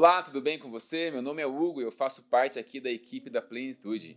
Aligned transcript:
Olá, 0.00 0.22
tudo 0.22 0.40
bem 0.40 0.60
com 0.60 0.70
você? 0.70 1.10
Meu 1.10 1.20
nome 1.20 1.42
é 1.42 1.46
Hugo 1.48 1.80
e 1.80 1.84
eu 1.84 1.90
faço 1.90 2.22
parte 2.28 2.56
aqui 2.56 2.78
da 2.78 2.88
equipe 2.88 3.28
da 3.28 3.42
Plenitude. 3.42 4.16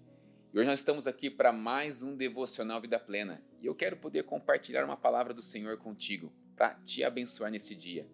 E 0.54 0.60
hoje 0.60 0.70
nós 0.70 0.78
estamos 0.78 1.08
aqui 1.08 1.28
para 1.28 1.52
mais 1.52 2.04
um 2.04 2.16
devocional 2.16 2.80
Vida 2.80 3.00
Plena. 3.00 3.44
E 3.60 3.66
eu 3.66 3.74
quero 3.74 3.98
poder 3.98 4.26
compartilhar 4.26 4.86
uma 4.86 4.96
palavra 4.96 5.34
do 5.34 5.42
Senhor 5.42 5.76
contigo 5.78 6.32
para 6.56 6.76
te 6.76 7.04
abençoar 7.04 7.50
nesse 7.50 7.74
dia. 7.74 8.08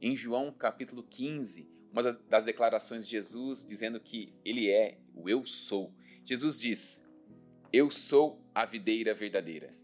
Em 0.00 0.14
João 0.14 0.52
capítulo 0.52 1.02
15, 1.02 1.68
uma 1.90 2.12
das 2.12 2.44
declarações 2.44 3.04
de 3.04 3.10
Jesus 3.10 3.66
dizendo 3.66 3.98
que 3.98 4.32
ele 4.44 4.70
é 4.70 4.96
o 5.12 5.28
eu 5.28 5.44
sou. 5.44 5.92
Jesus 6.24 6.60
diz: 6.60 7.04
Eu 7.72 7.90
sou 7.90 8.40
a 8.54 8.64
videira 8.64 9.12
verdadeira. 9.14 9.74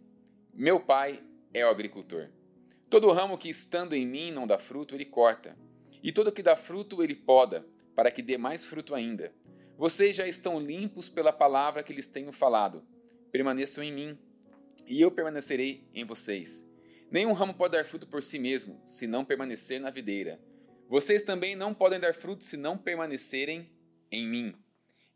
Meu 0.55 0.79
pai 0.79 1.21
é 1.53 1.67
o 1.67 1.71
agricultor. 1.71 2.29
Todo 2.89 3.11
ramo 3.11 3.37
que 3.37 3.49
estando 3.49 3.97
em 3.97 4.07
mim 4.07 4.31
não 4.31 4.47
dá 4.47 4.59
fruto, 4.59 4.95
ele 4.95 5.05
corta 5.05 5.66
e 6.07 6.13
todo 6.13 6.31
que 6.31 6.41
dá 6.41 6.55
fruto 6.55 7.03
ele 7.03 7.17
poda, 7.17 7.67
para 7.97 8.13
que 8.13 8.23
dê 8.23 8.39
mais 8.39 8.65
fruto 8.65 8.95
ainda. 8.95 9.35
Vocês 9.77 10.15
já 10.15 10.25
estão 10.25 10.61
limpos 10.61 11.09
pela 11.09 11.33
palavra 11.33 11.83
que 11.83 11.93
lhes 11.93 12.07
tenho 12.07 12.33
falado. 12.33 12.87
Permaneçam 13.33 13.83
em 13.83 13.93
mim, 13.93 14.19
e 14.87 15.01
eu 15.01 15.11
permanecerei 15.11 15.83
em 15.93 16.05
vocês. 16.05 16.65
Nenhum 17.11 17.33
ramo 17.33 17.53
pode 17.55 17.73
dar 17.73 17.85
fruto 17.85 18.07
por 18.07 18.23
si 18.23 18.39
mesmo, 18.39 18.81
se 18.85 19.09
não 19.09 19.25
permanecer 19.25 19.81
na 19.81 19.91
videira. 19.91 20.41
Vocês 20.89 21.25
também 21.25 21.57
não 21.57 21.75
podem 21.75 21.99
dar 21.99 22.15
fruto 22.15 22.45
se 22.45 22.57
não 22.57 22.79
permanecerem 22.79 23.69
em 24.09 24.29
mim. 24.29 24.55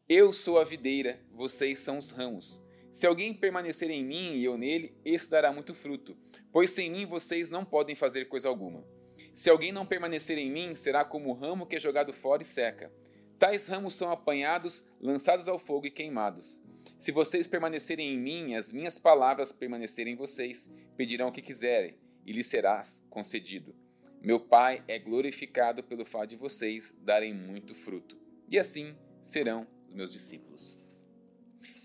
Eu 0.09 0.33
sou 0.33 0.59
a 0.59 0.65
videira, 0.65 1.20
vocês 1.31 1.79
são 1.79 1.98
os 1.98 2.11
ramos. 2.11 2.61
Se 2.91 3.07
alguém 3.07 3.33
permanecer 3.33 3.93
em 3.93 4.05
mim 4.05 4.33
e 4.34 4.45
eu 4.45 4.59
nele, 4.59 4.93
esse 5.05 5.31
dará 5.31 5.53
muito 5.53 5.73
fruto, 5.73 6.17
pois 6.51 6.73
sem 6.73 6.91
mim 6.91 7.07
vocês 7.07 7.48
não 7.48 7.65
podem 7.65 7.95
fazer 7.95 8.25
coisa 8.25 8.48
alguma. 8.48 8.84
Se 9.33 9.48
alguém 9.48 9.73
não 9.73 9.87
permanecer 9.87 10.39
em 10.39 10.51
mim, 10.51 10.75
será 10.75 11.05
como 11.05 11.30
o 11.30 11.33
ramo 11.33 11.66
que 11.66 11.77
é 11.77 11.80
jogado 11.80 12.12
fora 12.12 12.43
e 12.43 12.45
seca. 12.45 12.93
Tais 13.39 13.69
ramos 13.69 13.95
são 13.95 14.11
apanhados, 14.11 14.87
lançados 15.01 15.48
ao 15.48 15.59
fogo 15.59 15.86
e 15.86 15.91
queimados. 15.91 16.61
Se 16.98 17.11
vocês 17.11 17.47
permanecerem 17.47 18.14
em 18.14 18.19
mim, 18.19 18.55
as 18.55 18.70
minhas 18.70 18.98
palavras 18.98 19.53
permanecerem 19.53 20.12
em 20.12 20.17
vocês, 20.17 20.70
pedirão 20.97 21.28
o 21.28 21.33
que 21.33 21.41
quiserem, 21.41 21.95
e 22.27 22.33
lhes 22.33 22.47
será 22.47 22.83
concedido. 23.08 23.75
Meu 24.20 24.39
Pai 24.39 24.84
é 24.86 24.98
glorificado 24.98 25.83
pelo 25.83 26.05
fato 26.05 26.31
de 26.31 26.36
vocês 26.36 26.95
darem 27.01 27.33
muito 27.33 27.75
fruto, 27.75 28.19
e 28.48 28.58
assim 28.58 28.95
serão 29.23 29.67
os 29.89 29.95
meus 29.95 30.12
discípulos. 30.12 30.78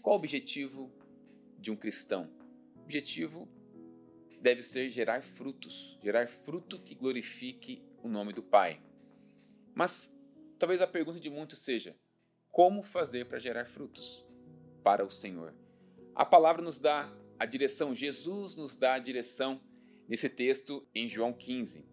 Qual 0.02 0.16
o 0.16 0.20
objetivo 0.20 0.92
de 1.58 1.72
um 1.72 1.76
cristão? 1.76 2.30
O 2.76 2.82
objetivo 2.82 3.48
deve 4.46 4.62
ser 4.62 4.92
gerar 4.92 5.24
frutos, 5.24 5.98
gerar 6.04 6.28
fruto 6.28 6.78
que 6.78 6.94
glorifique 6.94 7.84
o 8.04 8.08
nome 8.08 8.32
do 8.32 8.44
Pai. 8.44 8.80
Mas 9.74 10.16
talvez 10.60 10.84
a 10.84 10.88
pergunta 10.88 11.20
de 11.20 11.32
muitos 11.32 11.58
seja: 11.58 11.96
como 12.52 12.84
fazer 12.84 13.26
para 13.26 13.40
gerar 13.40 13.66
frutos 13.66 14.24
para 14.84 15.04
o 15.04 15.10
Senhor? 15.10 15.56
A 16.14 16.24
palavra 16.24 16.62
nos 16.62 16.78
dá 16.78 17.12
a 17.40 17.46
direção, 17.48 17.96
Jesus 17.96 18.56
nos 18.56 18.76
dá 18.76 18.94
a 18.94 19.00
direção 19.00 19.60
nesse 20.08 20.30
texto 20.30 20.88
em 20.94 21.10
João 21.10 21.34
15. 21.34 21.84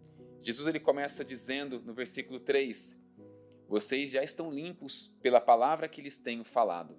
Jesus 0.43 0.69
ele 0.69 0.79
começa 0.79 1.25
dizendo 1.25 1.81
no 1.81 1.95
versículo 1.95 2.39
3: 2.39 3.01
Vocês 3.67 4.11
já 4.11 4.23
estão 4.23 4.53
limpos 4.53 5.11
pela 5.23 5.41
palavra 5.41 5.89
que 5.89 6.03
lhes 6.03 6.19
tenho 6.19 6.45
falado. 6.45 6.99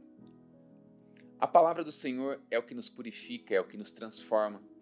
A 1.40 1.46
palavra 1.46 1.84
do 1.84 1.92
Senhor 1.92 2.42
é 2.50 2.58
o 2.58 2.64
que 2.64 2.74
nos 2.74 2.90
purifica, 2.90 3.54
é 3.54 3.62
o 3.62 3.68
que 3.68 3.78
nos 3.78 3.92
transforma. 3.92 4.73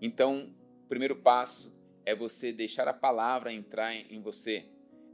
Então, 0.00 0.54
o 0.84 0.88
primeiro 0.88 1.16
passo 1.16 1.74
é 2.04 2.14
você 2.14 2.52
deixar 2.52 2.86
a 2.88 2.94
palavra 2.94 3.52
entrar 3.52 3.94
em 3.94 4.20
você, 4.20 4.66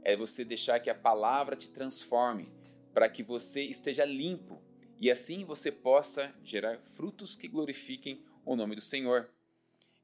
é 0.03 0.15
você 0.15 0.43
deixar 0.43 0.79
que 0.79 0.89
a 0.89 0.95
palavra 0.95 1.55
te 1.55 1.69
transforme, 1.69 2.51
para 2.93 3.09
que 3.09 3.23
você 3.23 3.63
esteja 3.63 4.05
limpo 4.05 4.61
e 4.99 5.09
assim 5.09 5.43
você 5.43 5.71
possa 5.71 6.33
gerar 6.43 6.79
frutos 6.79 7.35
que 7.35 7.47
glorifiquem 7.47 8.23
o 8.45 8.55
nome 8.55 8.75
do 8.75 8.81
Senhor. 8.81 9.29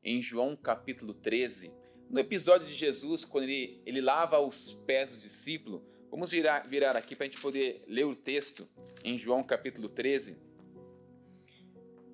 Em 0.04 0.22
João 0.22 0.56
capítulo 0.56 1.14
13, 1.14 1.72
no 2.10 2.20
episódio 2.20 2.68
de 2.68 2.74
Jesus, 2.74 3.24
quando 3.24 3.44
ele, 3.44 3.82
ele 3.86 4.02
lava 4.02 4.40
os 4.40 4.74
pés 4.86 5.16
do 5.16 5.22
discípulo, 5.22 5.86
vamos 6.10 6.32
virar, 6.32 6.68
virar 6.68 6.98
aqui 6.98 7.16
para 7.16 7.26
a 7.26 7.30
gente 7.30 7.40
poder 7.40 7.84
ler 7.88 8.06
o 8.06 8.16
texto 8.16 8.68
em 9.04 9.18
João 9.18 9.44
capítulo 9.44 9.88
13. 9.90 10.38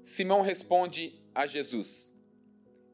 Simão 0.04 0.42
responde 0.42 1.24
a 1.34 1.48
Jesus: 1.48 2.15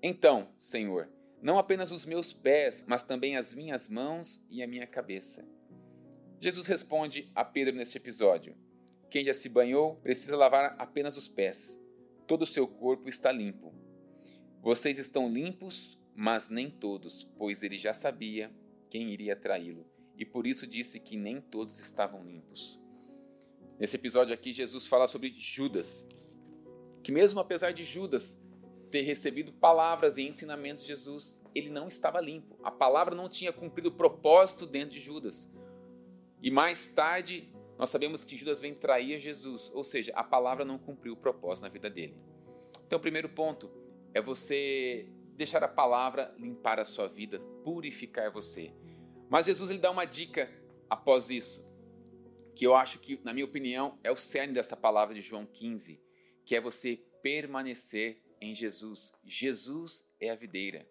então, 0.01 0.49
Senhor, 0.57 1.09
não 1.41 1.57
apenas 1.57 1.91
os 1.91 2.05
meus 2.05 2.33
pés, 2.33 2.83
mas 2.87 3.03
também 3.03 3.37
as 3.37 3.53
minhas 3.53 3.87
mãos 3.87 4.43
e 4.49 4.63
a 4.63 4.67
minha 4.67 4.87
cabeça. 4.87 5.45
Jesus 6.39 6.65
responde 6.65 7.31
a 7.35 7.45
Pedro 7.45 7.75
neste 7.75 7.97
episódio: 7.97 8.55
Quem 9.09 9.23
já 9.25 9.33
se 9.33 9.47
banhou 9.47 9.95
precisa 9.97 10.35
lavar 10.35 10.75
apenas 10.79 11.17
os 11.17 11.27
pés. 11.27 11.79
Todo 12.25 12.43
o 12.43 12.47
seu 12.47 12.67
corpo 12.67 13.09
está 13.09 13.31
limpo. 13.31 13.73
Vocês 14.61 14.97
estão 14.97 15.31
limpos, 15.31 15.99
mas 16.15 16.49
nem 16.49 16.69
todos, 16.69 17.23
pois 17.37 17.61
ele 17.61 17.77
já 17.77 17.93
sabia 17.93 18.51
quem 18.89 19.11
iria 19.11 19.35
traí-lo, 19.35 19.85
e 20.17 20.25
por 20.25 20.45
isso 20.45 20.67
disse 20.67 20.99
que 20.99 21.17
nem 21.17 21.39
todos 21.41 21.79
estavam 21.79 22.23
limpos. 22.23 22.79
Nesse 23.79 23.95
episódio 23.95 24.33
aqui, 24.33 24.53
Jesus 24.53 24.85
fala 24.85 25.07
sobre 25.07 25.33
Judas, 25.37 26.07
que 27.01 27.11
mesmo 27.11 27.39
apesar 27.39 27.71
de 27.71 27.83
Judas 27.83 28.39
ter 28.91 29.01
recebido 29.01 29.53
palavras 29.53 30.17
e 30.17 30.23
ensinamentos 30.23 30.83
de 30.83 30.89
Jesus, 30.89 31.41
ele 31.55 31.69
não 31.69 31.87
estava 31.87 32.19
limpo. 32.19 32.57
A 32.61 32.69
palavra 32.69 33.15
não 33.15 33.29
tinha 33.29 33.53
cumprido 33.53 33.89
o 33.89 33.93
propósito 33.93 34.65
dentro 34.65 34.91
de 34.91 34.99
Judas. 34.99 35.49
E 36.41 36.51
mais 36.51 36.87
tarde, 36.89 37.49
nós 37.77 37.89
sabemos 37.89 38.25
que 38.25 38.35
Judas 38.35 38.59
vem 38.59 38.75
trair 38.75 39.19
Jesus, 39.19 39.71
ou 39.73 39.83
seja, 39.83 40.11
a 40.13 40.23
palavra 40.23 40.65
não 40.65 40.77
cumpriu 40.77 41.13
o 41.13 41.17
propósito 41.17 41.63
na 41.63 41.69
vida 41.69 41.89
dele. 41.89 42.15
Então, 42.85 42.99
o 42.99 43.01
primeiro 43.01 43.29
ponto 43.29 43.71
é 44.13 44.21
você 44.21 45.07
deixar 45.35 45.63
a 45.63 45.67
palavra 45.67 46.35
limpar 46.37 46.79
a 46.79 46.85
sua 46.85 47.07
vida, 47.07 47.39
purificar 47.63 48.29
você. 48.31 48.73
Mas 49.29 49.45
Jesus 49.45 49.69
ele 49.69 49.79
dá 49.79 49.89
uma 49.89 50.05
dica 50.05 50.51
após 50.89 51.29
isso, 51.29 51.65
que 52.53 52.67
eu 52.67 52.75
acho 52.75 52.99
que, 52.99 53.19
na 53.23 53.33
minha 53.33 53.45
opinião, 53.45 53.97
é 54.03 54.11
o 54.11 54.17
cerne 54.17 54.53
desta 54.53 54.75
palavra 54.75 55.15
de 55.15 55.21
João 55.21 55.45
15, 55.45 56.01
que 56.45 56.55
é 56.55 56.59
você 56.59 57.01
permanecer 57.23 58.21
em 58.41 58.55
Jesus. 58.55 59.13
Jesus 59.23 60.03
é 60.19 60.29
a 60.31 60.35
videira. 60.35 60.85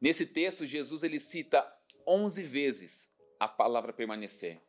Nesse 0.00 0.24
texto, 0.24 0.66
Jesus 0.66 1.02
ele 1.02 1.20
cita 1.20 1.70
11 2.06 2.42
vezes 2.42 3.12
a 3.38 3.46
palavra 3.46 3.92
permanecer. 3.92 4.60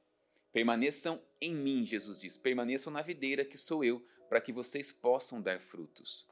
Permaneçam 0.51 1.21
em 1.39 1.55
mim, 1.55 1.85
Jesus 1.85 2.19
diz. 2.19 2.37
Permaneçam 2.37 2.91
na 2.91 3.01
videira 3.01 3.45
que 3.45 3.57
sou 3.57 3.83
eu, 3.83 4.05
para 4.27 4.41
que 4.41 4.51
vocês 4.51 4.91
possam 4.91 5.41
dar 5.41 5.59
frutos. 5.61 6.27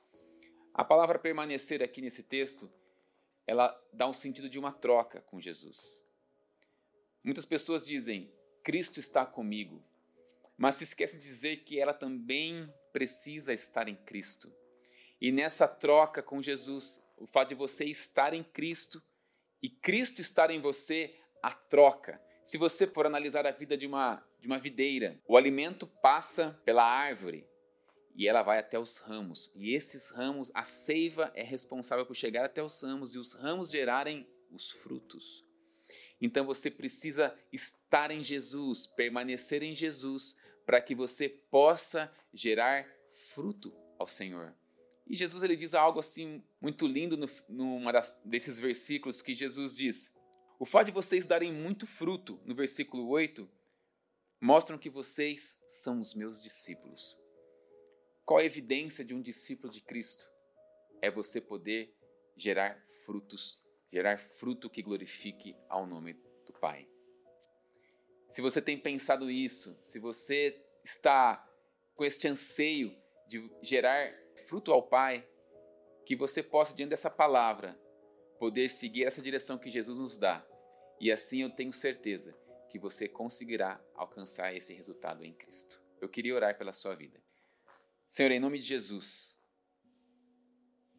A 0.73 0.83
palavra 0.83 1.17
permanecer 1.17 1.81
aqui 1.81 2.01
nesse 2.01 2.23
texto, 2.23 2.71
ela 3.47 3.75
dá 3.91 4.07
um 4.07 4.13
sentido 4.13 4.49
de 4.49 4.59
uma 4.59 4.71
troca 4.71 5.21
com 5.21 5.39
Jesus. 5.39 6.03
Muitas 7.23 7.45
pessoas 7.45 7.85
dizem: 7.85 8.31
Cristo 8.63 8.99
está 8.99 9.25
comigo, 9.25 9.83
mas 10.57 10.75
se 10.75 10.83
esquecem 10.83 11.19
de 11.19 11.25
dizer 11.25 11.63
que 11.63 11.79
ela 11.79 11.93
também 11.93 12.71
precisa 12.91 13.53
estar 13.53 13.87
em 13.87 13.95
Cristo. 13.95 14.53
E 15.21 15.31
nessa 15.31 15.67
troca 15.67 16.23
com 16.23 16.41
Jesus, 16.41 17.03
o 17.17 17.27
fato 17.27 17.49
de 17.49 17.55
você 17.55 17.85
estar 17.85 18.33
em 18.33 18.43
Cristo 18.43 19.01
e 19.61 19.69
Cristo 19.69 20.21
estar 20.21 20.49
em 20.49 20.61
você, 20.61 21.15
a 21.43 21.51
troca. 21.51 22.21
Se 22.43 22.57
você 22.57 22.87
for 22.87 23.05
analisar 23.05 23.45
a 23.45 23.51
vida 23.51 23.77
de 23.77 23.85
uma, 23.85 24.23
de 24.39 24.47
uma 24.47 24.57
videira, 24.57 25.19
o 25.27 25.37
alimento 25.37 25.85
passa 25.85 26.59
pela 26.63 26.83
árvore 26.83 27.45
e 28.15 28.27
ela 28.27 28.41
vai 28.41 28.59
até 28.59 28.79
os 28.79 28.97
ramos. 28.97 29.51
E 29.55 29.73
esses 29.73 30.09
ramos, 30.09 30.51
a 30.53 30.63
seiva 30.63 31.31
é 31.35 31.43
responsável 31.43 32.05
por 32.05 32.15
chegar 32.15 32.45
até 32.45 32.63
os 32.63 32.81
ramos 32.81 33.13
e 33.13 33.17
os 33.17 33.33
ramos 33.33 33.71
gerarem 33.71 34.27
os 34.51 34.71
frutos. 34.71 35.45
Então 36.21 36.45
você 36.45 36.69
precisa 36.69 37.37
estar 37.51 38.11
em 38.11 38.23
Jesus, 38.23 38.87
permanecer 38.87 39.63
em 39.63 39.73
Jesus, 39.73 40.35
para 40.65 40.81
que 40.81 40.93
você 40.93 41.29
possa 41.29 42.11
gerar 42.33 42.85
fruto 43.07 43.73
ao 43.97 44.07
Senhor. 44.07 44.53
E 45.09 45.15
Jesus 45.15 45.41
ele 45.41 45.55
diz 45.55 45.73
algo 45.73 45.99
assim 45.99 46.43
muito 46.61 46.85
lindo 46.85 47.17
no, 47.17 47.27
numa 47.49 47.91
das, 47.91 48.21
desses 48.23 48.59
versículos 48.59 49.23
que 49.23 49.33
Jesus 49.33 49.75
diz: 49.75 50.13
O 50.59 50.65
fato 50.65 50.85
de 50.85 50.91
vocês 50.91 51.25
darem 51.25 51.51
muito 51.51 51.87
fruto, 51.87 52.39
no 52.45 52.53
versículo 52.53 53.07
8, 53.07 53.49
mostram 54.39 54.77
que 54.77 54.89
vocês 54.89 55.59
são 55.67 55.99
os 55.99 56.13
meus 56.13 56.43
discípulos. 56.43 57.17
Qual 58.23 58.39
a 58.39 58.45
evidência 58.45 59.03
de 59.03 59.15
um 59.15 59.21
discípulo 59.21 59.73
de 59.73 59.81
Cristo? 59.81 60.29
É 61.01 61.09
você 61.09 61.41
poder 61.41 61.91
gerar 62.37 62.79
frutos, 63.03 63.59
gerar 63.91 64.19
fruto 64.19 64.69
que 64.69 64.83
glorifique 64.83 65.55
ao 65.67 65.87
nome 65.87 66.13
do 66.45 66.53
Pai. 66.53 66.87
Se 68.29 68.41
você 68.41 68.61
tem 68.61 68.77
pensado 68.77 69.31
isso, 69.31 69.75
se 69.81 69.97
você 69.97 70.63
está 70.83 71.43
com 71.95 72.05
este 72.05 72.27
anseio 72.27 72.95
de 73.27 73.49
gerar 73.63 74.13
fruto 74.39 74.71
ao 74.71 74.83
Pai, 74.83 75.27
que 76.05 76.15
você 76.15 76.41
possa, 76.41 76.73
diante 76.73 76.89
dessa 76.89 77.09
palavra, 77.09 77.79
poder 78.39 78.69
seguir 78.69 79.03
essa 79.03 79.21
direção 79.21 79.57
que 79.57 79.69
Jesus 79.69 79.99
nos 79.99 80.17
dá. 80.17 80.45
E 80.99 81.11
assim 81.11 81.41
eu 81.41 81.49
tenho 81.49 81.73
certeza 81.73 82.35
que 82.69 82.79
você 82.79 83.07
conseguirá 83.07 83.81
alcançar 83.95 84.55
esse 84.55 84.73
resultado 84.73 85.23
em 85.23 85.33
Cristo. 85.33 85.81
Eu 85.99 86.09
queria 86.09 86.35
orar 86.35 86.57
pela 86.57 86.71
sua 86.71 86.95
vida. 86.95 87.21
Senhor, 88.07 88.31
em 88.31 88.39
nome 88.39 88.59
de 88.59 88.65
Jesus, 88.65 89.39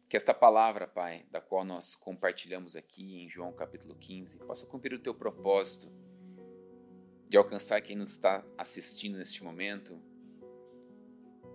que 0.07 0.17
esta 0.17 0.33
palavra, 0.33 0.87
Pai, 0.87 1.25
da 1.31 1.39
qual 1.41 1.63
nós 1.63 1.95
compartilhamos 1.95 2.75
aqui 2.75 3.21
em 3.21 3.29
João 3.29 3.53
capítulo 3.53 3.95
15, 3.95 4.39
possa 4.39 4.65
cumprir 4.65 4.93
o 4.93 5.01
teu 5.01 5.13
propósito 5.15 5.91
de 7.29 7.37
alcançar 7.37 7.81
quem 7.81 7.95
nos 7.95 8.11
está 8.11 8.45
assistindo 8.57 9.17
neste 9.17 9.43
momento 9.43 10.01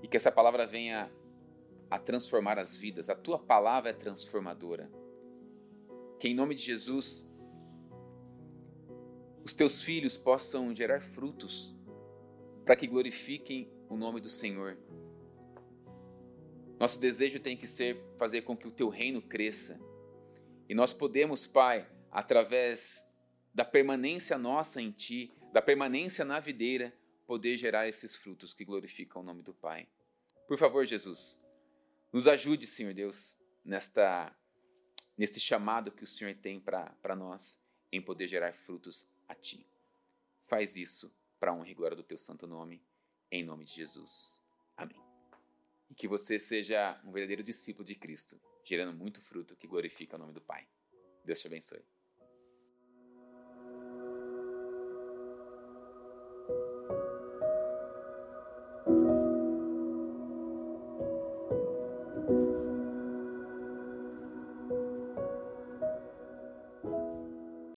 e 0.03 0.09
que 0.09 0.17
essa 0.17 0.32
palavra 0.32 0.67
venha 0.67 1.12
a 1.91 1.99
transformar 1.99 2.59
as 2.59 2.77
vidas. 2.77 3.09
A 3.09 3.15
tua 3.15 3.38
palavra 3.38 3.91
é 3.91 3.94
transformadora. 3.94 4.91
Que 6.19 6.29
em 6.29 6.35
nome 6.35 6.55
de 6.55 6.62
Jesus 6.62 7.27
os 9.44 9.53
teus 9.53 9.81
filhos 9.81 10.19
possam 10.19 10.75
gerar 10.75 11.00
frutos 11.00 11.73
para 12.65 12.75
que 12.75 12.87
glorifiquem 12.87 13.71
o 13.88 13.97
nome 13.97 14.21
do 14.21 14.29
Senhor. 14.29 14.77
Nosso 16.81 16.99
desejo 16.99 17.38
tem 17.38 17.56
que 17.56 17.67
ser 17.67 17.97
fazer 18.19 18.43
com 18.43 18.56
que 18.56 18.67
o 18.67 18.73
teu 18.73 18.89
reino 18.89 19.23
cresça. 19.23 19.81
E 20.69 20.75
nós 20.75 20.93
podemos, 20.93 21.47
Pai, 21.47 21.89
através 22.11 23.09
da 23.55 23.65
permanência 23.65 24.37
nossa 24.37 24.82
em 24.82 24.91
ti, 24.91 25.32
da 25.53 25.62
permanência 25.62 26.25
na 26.25 26.41
videira, 26.41 26.93
poder 27.27 27.56
gerar 27.56 27.89
esses 27.89 28.17
frutos 28.17 28.53
que 28.53 28.65
glorificam 28.65 29.23
o 29.23 29.25
nome 29.25 29.43
do 29.43 29.55
Pai. 29.55 29.89
Por 30.47 30.59
favor, 30.59 30.85
Jesus, 30.85 31.41
nos 32.17 32.27
ajude, 32.27 32.67
Senhor 32.67 32.95
Deus, 32.95 33.39
nesta 33.63 34.35
nesse 35.19 35.39
chamado 35.39 35.93
que 35.93 36.03
o 36.03 36.07
Senhor 36.07 36.35
tem 36.35 36.59
para 36.59 37.15
nós 37.15 37.61
em 37.93 38.01
poder 38.01 38.27
gerar 38.27 38.55
frutos 38.55 39.07
a 39.29 39.35
ti. 39.35 39.67
Faz 40.45 40.77
isso 40.77 41.15
para 41.39 41.53
honra 41.53 41.69
e 41.69 41.75
glória 41.75 41.95
do 41.95 42.03
teu 42.03 42.17
santo 42.17 42.47
nome, 42.47 42.83
em 43.31 43.45
nome 43.45 43.67
de 43.67 43.75
Jesus. 43.75 44.41
Amém. 44.75 44.99
E 45.91 45.95
que 45.95 46.09
você 46.09 46.41
seja 46.41 46.99
um 47.05 47.13
verdadeiro 47.13 47.43
discípulo 47.43 47.85
de 47.85 47.95
Cristo, 47.95 48.41
gerando 48.65 48.97
muito 48.97 49.21
fruto 49.21 49.55
que 49.55 49.67
glorifica 49.67 50.17
o 50.17 50.19
nome 50.19 50.33
do 50.33 50.41
Pai. 50.41 50.67
Deus 51.23 51.39
te 51.39 51.49
abençoe. 51.49 51.85